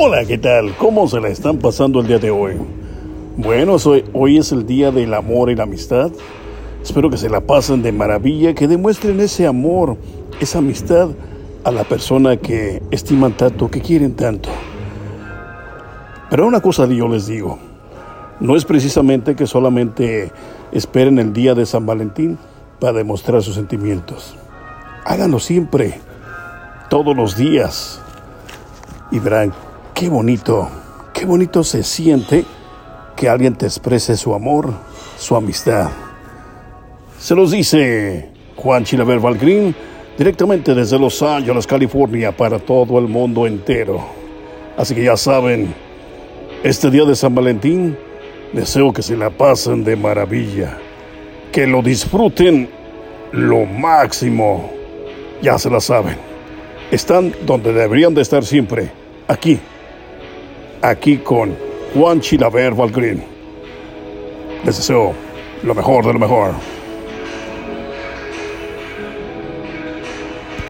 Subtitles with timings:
[0.00, 0.76] Hola, ¿qué tal?
[0.76, 2.52] ¿Cómo se la están pasando el día de hoy?
[3.36, 3.78] Bueno,
[4.12, 6.12] hoy es el día del amor y la amistad.
[6.80, 9.96] Espero que se la pasen de maravilla, que demuestren ese amor,
[10.38, 11.08] esa amistad
[11.64, 14.50] a la persona que estiman tanto, que quieren tanto.
[16.30, 17.58] Pero una cosa yo les digo,
[18.38, 20.30] no es precisamente que solamente
[20.70, 22.38] esperen el día de San Valentín
[22.78, 24.36] para demostrar sus sentimientos.
[25.04, 25.98] Háganlo siempre,
[26.88, 28.00] todos los días,
[29.10, 29.52] y verán
[29.98, 30.68] qué bonito,
[31.12, 32.44] qué bonito se siente
[33.16, 34.72] que alguien te exprese su amor,
[35.18, 35.90] su amistad.
[37.18, 39.74] Se los dice Juan Chilaver Valgrín
[40.16, 44.00] directamente desde Los Ángeles, California, para todo el mundo entero.
[44.76, 45.74] Así que ya saben,
[46.62, 47.98] este día de San Valentín,
[48.52, 50.78] deseo que se la pasen de maravilla,
[51.50, 52.68] que lo disfruten
[53.32, 54.70] lo máximo.
[55.42, 56.16] Ya se la saben.
[56.92, 58.92] Están donde deberían de estar siempre,
[59.26, 59.58] aquí,
[60.82, 61.56] aquí con
[61.94, 63.22] Juan Chilaver Valgrín.
[64.64, 65.14] Les deseo
[65.62, 66.52] lo mejor de lo mejor.